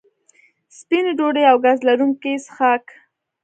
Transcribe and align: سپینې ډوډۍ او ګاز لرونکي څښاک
سپینې 0.77 1.11
ډوډۍ 1.17 1.43
او 1.49 1.57
ګاز 1.65 1.79
لرونکي 1.87 2.33
څښاک 2.45 2.85